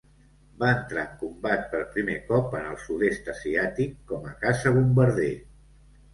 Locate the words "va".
0.61-0.69